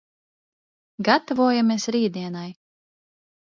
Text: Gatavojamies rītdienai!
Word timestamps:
Gatavojamies 1.09 1.87
rītdienai! 1.97 2.49